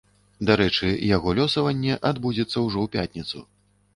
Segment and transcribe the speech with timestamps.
[0.49, 3.37] Дарэчы, яго лёсаванне адбудзецца ўжо ў пятніцу.